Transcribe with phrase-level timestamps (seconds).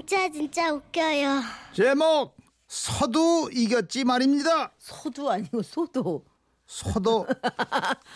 [0.00, 1.42] 진짜 진짜 웃겨요.
[1.74, 2.34] 제목
[2.66, 4.72] 서도 이겼지 말입니다.
[4.78, 6.24] 소도 아니고 소도.
[6.66, 7.26] 서도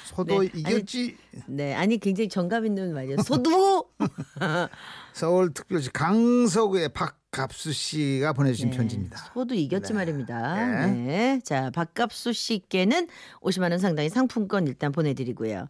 [0.06, 1.17] 서도 네, 이겼지.
[1.47, 3.19] 네, 아니 굉장히 정감 있는 말이에요.
[3.22, 3.90] 소도.
[5.12, 9.19] 서울특별시 강서구의 박갑수 씨가 보내주신 네, 편지입니다.
[9.35, 9.94] 소도 이겼지 네.
[9.94, 10.87] 말입니다.
[10.87, 10.92] 네.
[10.92, 11.40] 네.
[11.44, 13.08] 자, 박갑수 씨께는
[13.42, 15.69] 50만 원 상당의 상품권 일단 보내드리고요.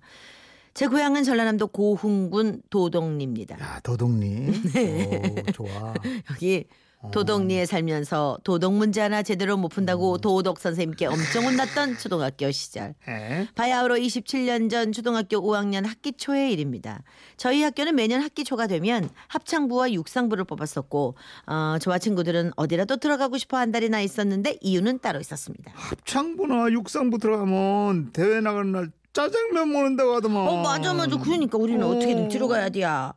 [0.75, 3.61] 제 고향은 전라남도 고흥군 도동리입니다.
[3.61, 4.63] 야 도동리.
[4.75, 5.23] 네.
[5.49, 5.95] 오, 좋아.
[6.33, 6.65] 여기
[6.99, 7.11] 어.
[7.13, 9.75] 도덕리에 살면서 도덕 문제 하나 제대로 못 음.
[9.75, 12.95] 푼다고 도덕 선생님께 엄청 혼났던 초등학교 시절.
[13.07, 13.47] 예.
[13.55, 17.03] 바야흐로 27년 전 초등학교 5학년 학기 초의 일입니다.
[17.37, 21.15] 저희 학교는 매년 학기 초가 되면 합창부와 육상부를 뽑았었고
[21.47, 25.73] 어, 저와 친구들은 어디라도 들어가고 싶어 한 달이나 있었는데 이유는 따로 있었습니다.
[25.75, 30.47] 합창부나 육상부 들어가면 대회 나가는 날 짜장면 먹는다고 하더만.
[30.49, 31.89] 어 맞아 맞아 그러니까 우리는 어.
[31.89, 33.15] 어떻게든 들어가야 돼야.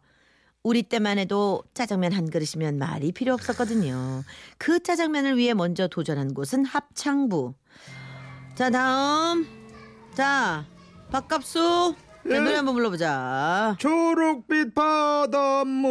[0.64, 4.24] 우리 때만 해도 짜장면 한 그릇이면 말이 필요 없었거든요.
[4.58, 7.54] 그 짜장면을 위해 먼저 도전한 곳은 합창부.
[8.56, 9.46] 자 다음
[10.14, 10.66] 자
[11.12, 11.96] 박갑수
[12.28, 12.40] 자, 예?
[12.40, 13.78] 노래 한번 불러보자.
[13.80, 15.84] 초록빛 바닷물에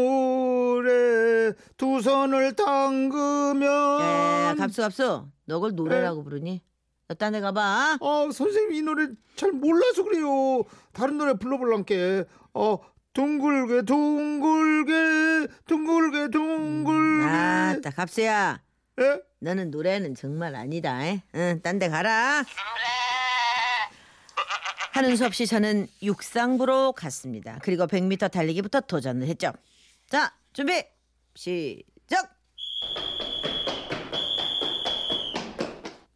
[1.77, 6.61] 두 손을 담그면 야, 갑수 갑수 너 그걸 노래라고 부르니?
[7.09, 7.99] 너딴 데 가봐.
[8.01, 12.79] 어 선생님 이 노래 잘 몰라서 그래요 다른 노래 불러볼란게 어
[13.13, 18.61] 둥글게 둥글게 둥글게 둥글게 아따 갑수야
[19.01, 19.21] 예?
[19.41, 21.05] 너는 노래는 정말 아니다.
[21.07, 21.23] 에?
[21.35, 22.45] 응, 딴 데 가라.
[24.93, 27.59] 하는 수 없이 저는 육상부로 갔습니다.
[27.63, 29.53] 그리고 100m 달리기부터 도전을 했죠.
[30.09, 30.83] 자, 준비,
[31.35, 31.85] 시작!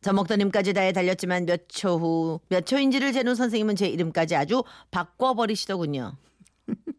[0.03, 6.17] 저 먹더님까지 다해 달렸지만 몇 초 후, 몇 초인지를 재는 선생님은 제 이름까지 아주 바꿔버리시더군요.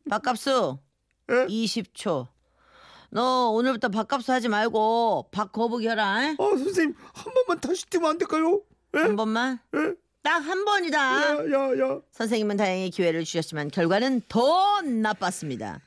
[0.09, 0.77] 박갑수,
[1.31, 1.33] 예?
[1.47, 2.27] 20초.
[3.09, 6.23] 너 오늘부터 박갑수 하지 말고 박거북이 해라.
[6.23, 6.35] 에?
[6.37, 8.61] 어 선생님 한 번만 다시 뛰면 안 될까요?
[8.95, 8.99] 예?
[8.99, 9.59] 한 번만?
[9.75, 9.93] 예?
[10.23, 11.51] 딱한 번이다.
[11.51, 15.81] 야야야 선생님은 다행히 기회를 주셨지만 결과는 더 나빴습니다.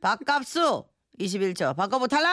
[0.00, 0.84] 박갑수
[1.18, 2.30] 21초 바꿔보 탈락.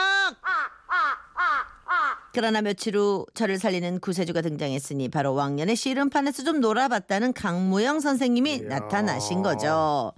[2.34, 9.42] 그러나 며칠 후 저를 살리는 구세주가 등장했으니 바로 왕년에 씨름판에서 좀 놀아봤다는 강무영 선생님이 나타나신
[9.42, 10.14] 거죠.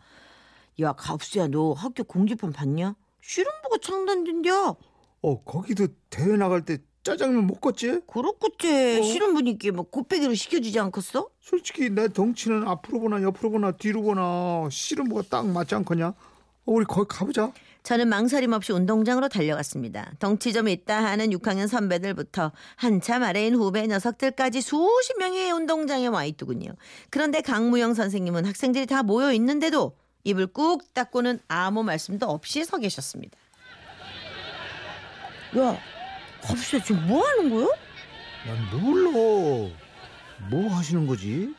[0.81, 2.95] 야 갑수야 너 학교 공지판 봤냐?
[3.21, 4.75] 씨름부가 창단된겨.
[5.21, 8.01] 어 거기도 대회 나갈 때 짜장면 먹겠지?
[8.07, 8.99] 그렇겠지.
[8.99, 9.03] 어?
[9.03, 11.29] 씨름 분위기 뭐 곱빼기로 시켜주지 않겠어?
[11.39, 16.07] 솔직히 내 덩치는 앞으로 보나 옆으로 보나 뒤로 보나 씨름 뭐가 딱 맞지 않겠냐?
[16.07, 16.15] 어,
[16.65, 17.51] 우리 거기 가보자.
[17.83, 20.11] 저는 망설임 없이 운동장으로 달려갔습니다.
[20.19, 26.71] 덩치 좀 있다 하는 6학년 선배들부터 한참 아래인 후배 녀석들까지 수십 명이 운동장에 와 있더군요.
[27.09, 33.37] 그런데 강무영 선생님은 학생들이 다 모여 있는데도 입을 꾹 닫고는 아무 말씀도 없이 서 계셨습니다.
[35.57, 35.77] 야,
[36.41, 37.73] 갑시다 지금 뭐 하는 거요?
[38.45, 39.11] 난 몰라.
[40.49, 41.53] 뭐 하시는 거지?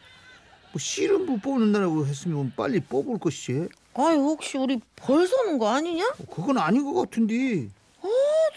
[0.72, 3.68] 뭐 씨름부 뽑는다고 했으면 빨리 뽑을 것이지.
[3.94, 6.04] 아이 혹시 우리 벌 서는 거 아니냐?
[6.06, 7.68] 어, 그건 아닌 것 같은데.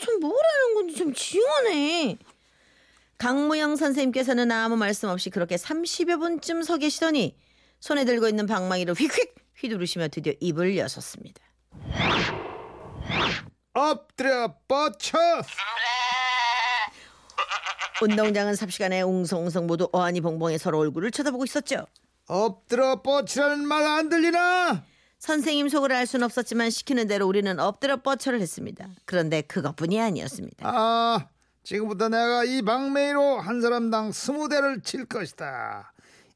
[0.03, 2.17] 참 뭐라는 건지 좀 징하네.
[3.17, 7.37] 강무영 선생님께서는 아무 말씀 없이 그렇게 30여 분쯤 서 계시더니
[7.79, 11.41] 손에 들고 있는 방망이를 휙휙 휘두르시며 드디어 입을 여셨습니다.
[13.73, 15.17] 엎드려 뻗쳐.
[18.01, 21.85] 운동장은 삽시간에 웅성웅성 모두 어안이 봉봉해 서로 얼굴을 쳐다보고 있었죠.
[22.27, 24.83] 엎드려 뻗치라는 말 안 들리나?
[25.19, 28.87] 선생님 속을 알 수는 없었지만 시키는 대로 우리는 엎드려 뻗쳐를 했습니다.
[29.05, 30.67] 그런데 그것뿐이 아니었습니다.
[30.67, 31.27] 아,
[31.63, 35.93] 지금부터 내가 이 방매로 한 사람당 스무 대를 칠 것이다.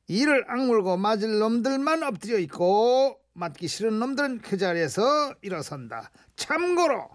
[0.07, 6.09] 이를 악물고 맞을 놈들만 엎드려 있고 맞기 싫은 놈들은 그 자리에서 일어선다.
[6.37, 7.09] 참고로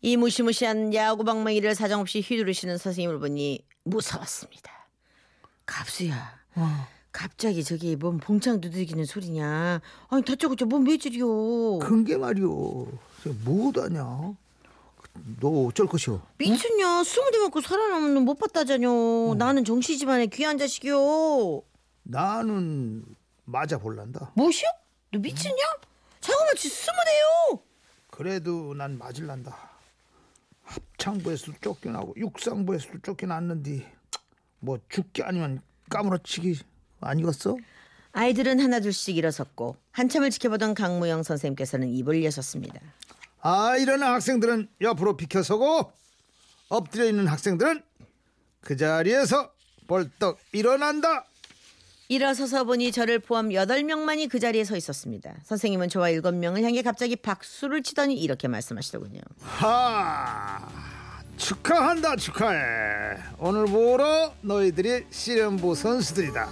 [0.02, 4.70] 이 무시무시한 야구 방망이를 사정없이 휘두르시는 선생님을 보니 무서웠습니다.
[5.66, 6.41] 갑수야.
[7.12, 9.80] 갑자기 저기 뭔 봉창 두들기는 소리냐?
[10.08, 11.80] 아니 다짜고짜 뭔 매질이요?
[11.80, 12.86] 큰게 말이오.
[13.44, 14.32] 뭐하냐?
[15.41, 16.20] 너 어쩔 것이오?
[16.38, 17.04] 미쳤냐?
[17.04, 19.34] 스무 대 맞고 살아남은 놈못 봤다자뇨.
[19.36, 21.62] 나는 정씨 집안의 귀한 자식이요.
[22.04, 23.04] 나는
[23.44, 24.32] 맞아 볼란다.
[24.34, 24.66] 뭐시오?
[25.12, 25.62] 너 미쳤냐?
[26.20, 27.60] 자그마치 스무 대요.
[28.10, 29.69] 그래도 난 맞을란다.
[31.00, 33.91] 합창부에서도 쫓겨나고 육상부에서도 쫓겨났는데
[34.60, 36.60] 뭐 죽기 아니면 까무러치기
[37.00, 37.56] 아니겠어?
[38.12, 42.80] 아이들은 하나둘씩 일어섰고 한참을 지켜보던 강무영 선생님께서는 입을 여셨습니다.
[43.41, 45.92] 아 이러는 학생들은 옆으로 비켜서고
[46.68, 47.82] 엎드려 있는 학생들은
[48.60, 49.53] 그 자리에서
[49.86, 51.24] 벌떡 일어난다.
[52.10, 55.33] 일어서서 보니 저를 포함 8명만이 그 자리에 서 있었습니다.
[55.45, 59.21] 선생님은 저와 7명을 향해 갑자기 박수를 치더니 이렇게 말씀하시더군요.
[59.42, 60.68] 하
[61.36, 63.16] 축하한다 축하해.
[63.39, 66.48] 오늘부로 너희들이 씨름부 선수들이다.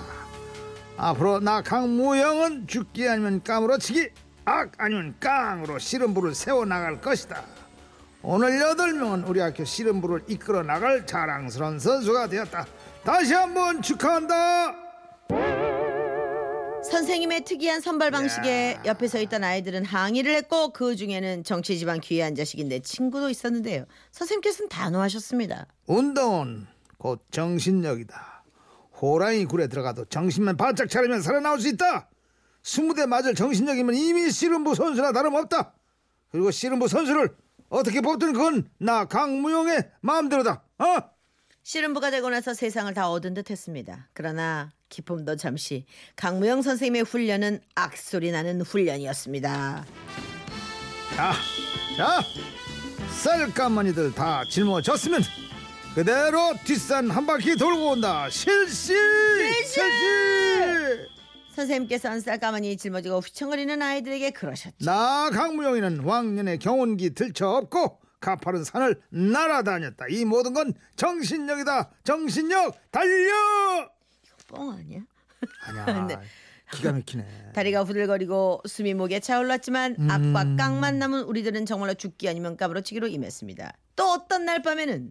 [0.97, 4.11] 앞으로 나 강무영은 죽기 아니면 까무러치기
[4.45, 7.43] 악 아니면 깡으로 씨름부를 세워나갈 것이다.
[8.23, 12.65] 오늘 여덟 명은 우리 학교 씨름부를 이끌어 나갈 자랑스러운 선수가 되었다.
[13.03, 14.88] 다시 한번 축하한다
[16.91, 18.83] 선생님의 특이한 선발 방식에 야.
[18.87, 23.85] 옆에 서 있던 아이들은 항의를 했고 그 중에는 정치 지방 귀한 자식인 내 친구도 있었는데요.
[24.13, 25.67] 선생님께서는 단호하셨습니다.
[25.87, 28.45] 운동은 곧 정신력이다.
[29.01, 32.09] 호랑이 굴에 들어가도 정신만 바짝 차리면 살아나올 수 있다.
[32.63, 35.75] 스무 대 맞을 정신력이면 이미 씨름부 선수나 다름없다.
[36.33, 37.37] 그리고 씨름부 선수를
[37.69, 40.63] 어떻게 뽑든 그건 나 강무용의 마음대로다.
[40.79, 40.85] 어?
[41.69, 44.09] 씨름부가 되고 나서 세상을 다 얻은 듯 했습니다.
[44.15, 45.85] 그러나 기쁨도 잠시
[46.17, 49.85] 강무영 선생님의 훈련은 악소리 나는 훈련이었습니다.
[51.15, 51.33] 자,
[51.95, 52.23] 자,
[53.23, 55.21] 쌀까머니들 다 짊어졌으면
[55.95, 58.31] 그대로 뒷산 한 바퀴 돌고 온다.
[58.31, 58.95] 실시,
[59.67, 59.81] 실시.
[61.55, 64.87] 선생님께서 쌀가마니 짊어지고 휘청거리는 아이들에게 그러셨죠.
[64.87, 70.07] 나 강무영이는 왕년에 경운기 들쳐업고 가파른 산을 날아다녔다.
[70.11, 71.91] 이 모든 건 정신력이다.
[72.05, 73.91] 정신력 달려.
[74.49, 75.01] 뻥 아니야?
[75.87, 76.07] 아니야.
[76.07, 76.17] 네.
[76.73, 77.53] 기가 막히네.
[77.55, 80.11] 다리가 후들거리고 숨이 목에 차올랐지만 음.
[80.11, 83.73] 앞과 깡만 남은 우리들은 정말로 죽기 아니면 까부러치기로 임했습니다.
[83.97, 85.11] 또 어떤 날 밤에는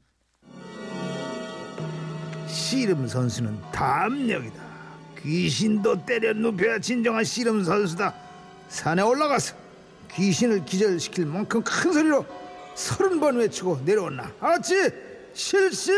[2.47, 4.67] 씨름 선수는 담력이다.
[5.19, 8.13] 귀신도 때려 눕혀야 진정한 씨름 선수다.
[8.69, 9.55] 산에 올라가서
[10.13, 12.25] 귀신을 기절시킬 만큼 큰 소리로
[12.77, 14.35] 서른 번 외치고 내려온나.
[14.39, 14.91] 알았지?
[15.33, 15.91] 실시.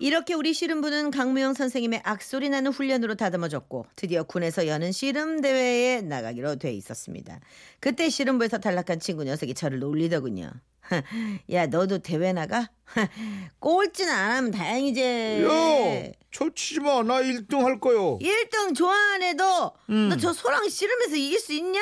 [0.00, 6.56] 이렇게 우리 씨름부는 강무영 선생님의 악소리 나는 훈련으로 다듬어졌고 드디어 군에서 여는 씨름 대회에 나가기로
[6.56, 7.38] 돼 있었습니다.
[7.78, 10.50] 그때 씨름부에서 탈락한 친구 녀석이 저를 놀리더군요.
[11.52, 12.68] 야 너도 대회 나가?
[13.60, 15.00] 꼴찌는 안 하면 다행이지.
[15.44, 17.02] 야, 저 치지 마.
[17.04, 18.18] 나 1등 할 거요.
[18.18, 20.08] 1등 좋아 안 해도 음.
[20.10, 21.80] 너저 소랑 씨름에서 이길 수 있냐?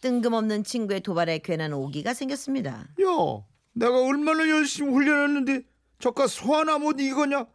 [0.00, 2.70] 뜬금없는 친구의 도발에 괜한 오기가 생겼습니다.
[2.70, 3.44] 야,
[3.74, 5.62] 내가 얼마나 열심히 훈련했는데
[5.98, 7.46] 저까 소 하나 못 이거냐?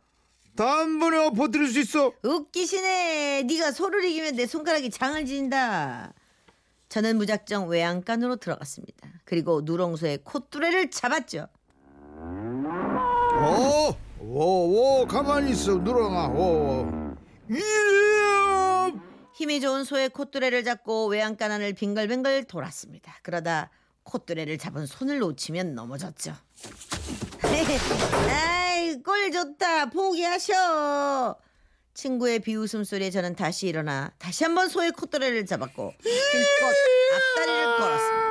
[0.55, 2.13] 다음번에 엎어뜨릴 수 있어.
[2.23, 3.43] 웃기시네.
[3.43, 6.13] 네가 소를 이기면 내 손가락이 장을 지닌다.
[6.87, 9.09] 저는 무작정 외양간으로 들어갔습니다.
[9.25, 11.47] 그리고 누렁소의 콧뚜레를 잡았죠.
[13.37, 16.27] 오, 오, 오, 가만히 있어, 누렁아.
[16.29, 16.87] 오,
[17.49, 18.14] 이야!
[19.35, 23.19] 힘이 좋은 소의 콧뚜레를 잡고 외양간 안을 빙글빙글 돌았습니다.
[23.21, 23.69] 그러다
[24.03, 26.33] 콧뚜레를 잡은 손을 놓치면 넘어졌죠.
[28.29, 29.89] 아이, 꼴 좋다.
[29.89, 31.35] 포기하셔.
[31.93, 36.73] 친구의 비웃음 소리에 저는 다시 일어나 다시 한번 소의 콧뚜레를 잡았고 힘껏
[37.15, 38.25] 앞다리를 걸었습니다.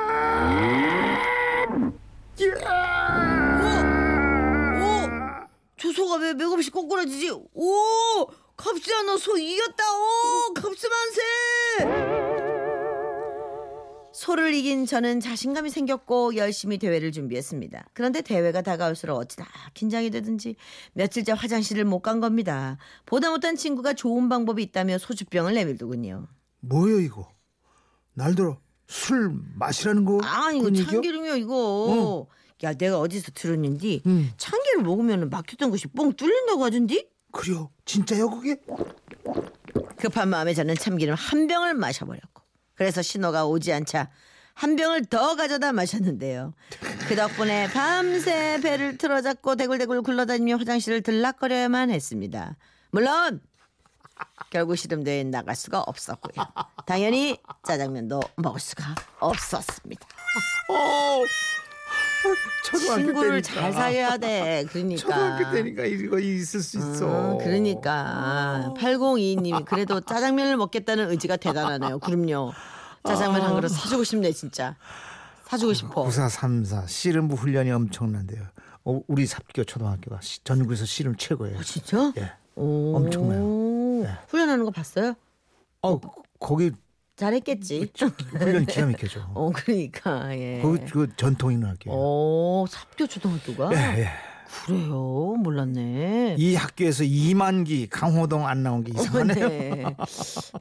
[4.81, 5.09] 오!
[5.77, 7.29] 저 소가 왜 맥없이 꼬꾸라지지?
[7.29, 8.27] 오!
[8.57, 9.83] 갑수야 너 소 이겼다!
[9.97, 10.53] 오!
[10.53, 11.21] 갑수 만세!
[14.13, 17.87] 소를 이긴 저는 자신감이 생겼고 열심히 대회를 준비했습니다.
[17.93, 20.55] 그런데 대회가 다가올수록 어찌나 긴장이 되든지
[20.93, 22.77] 며칠째 화장실을 못 간 겁니다.
[23.05, 26.27] 보다 못한 친구가 좋은 방법이 있다며 소주병을 내밀더군요.
[26.61, 27.29] 뭐요 이거?
[28.13, 28.57] 날들어
[28.87, 30.21] 술 마시라는 거?
[30.23, 30.71] 아 이거?
[30.71, 32.27] 참기름이야 이거.
[32.63, 34.29] 야 내가 어디서 들었는지 응.
[34.37, 37.09] 참기름 먹으면 막혔던 것이 뻥 뚫린다고 하던디?
[37.35, 37.69] 그래요?
[37.83, 38.57] 진짜요 그게?
[39.97, 42.41] 급한 마음에 저는 참기름 한 병을 마셔버렸고
[42.75, 44.09] 그래서 신호가 오지 않자
[44.53, 46.53] 한 병을 더 가져다 마셨는데요.
[47.09, 52.55] 그 덕분에 밤새 배를 틀어잡고 대굴대굴 굴러다니며 화장실을 들락거려야만 했습니다.
[52.91, 53.41] 물론
[54.49, 56.45] 결국 씨름대회에 나갈 수가 없었고요.
[56.85, 60.07] 당연히 짜장면도 먹을 수가 없었습니다.
[62.31, 63.61] 어, 친구를 때니까.
[63.61, 64.65] 잘 사귀어야 돼.
[64.71, 65.01] 그러니까.
[65.01, 67.07] 초등학교 때니까 이거 있을 수 있어.
[67.07, 71.99] 어, 그러니까 8022님이 그래도 짜장면을 먹겠다는 의지가 대단하네요.
[71.99, 72.51] 그럼요.
[73.03, 74.75] 짜장면 한 그릇 사주고 싶네 진짜.
[75.47, 76.03] 사주고 싶어.
[76.03, 78.41] 9434 씨름부 훈련이 엄청난데요.
[78.85, 81.61] 어, 우리 삽교 초등학교가 시- 전국에서 씨름 최고예요.
[81.63, 82.11] 진짜?
[82.17, 82.31] 예.
[82.55, 82.95] 오.
[82.95, 84.03] 엄청나요.
[84.03, 84.09] 네.
[84.29, 85.13] 훈련하는 거 봤어요?
[85.81, 85.99] 어,
[86.39, 86.71] 거기
[87.15, 87.91] 잘했겠지.
[88.37, 89.31] 훈련 기가 막혀죠.
[89.33, 90.61] 어 그러니까 예.
[90.91, 91.97] 그 전통 있는 학교예요.
[91.97, 94.09] 어 삽교 초등학교가 예, 예.
[94.65, 95.35] 그래요.
[95.39, 96.35] 몰랐네.
[96.37, 99.49] 이 학교에서 이만기 강호동 안 나온 게 이상하네요.
[99.49, 99.83] 네.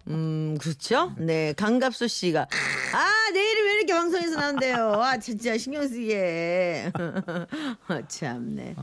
[0.09, 1.13] 음, 그렇죠?
[1.17, 1.53] 네.
[1.53, 2.43] 강갑수 씨가.
[2.43, 4.93] 아, 내일이 왜 이렇게 방송에서 나온대요?
[5.01, 6.91] 아, 진짜 신경 쓰게.
[7.87, 8.75] 아, 참네.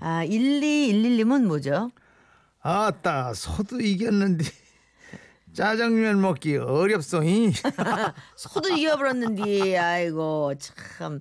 [0.00, 1.90] 아, 1211님은 뭐죠?
[2.60, 4.44] 아따 소도 이겼는데
[5.52, 7.52] 짜장면 먹기 어렵소이.
[8.36, 11.20] 소도 이겨버렸는데 아이고 참